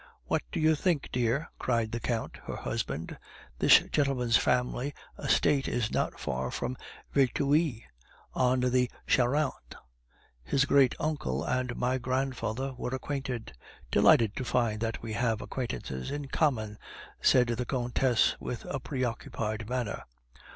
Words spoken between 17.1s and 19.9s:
said the Countess, with a preoccupied